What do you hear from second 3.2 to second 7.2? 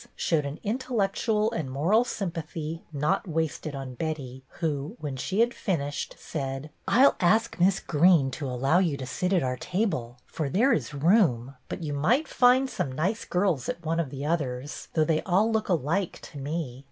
wasted on Betty who, when she had finished, said, —"I 'll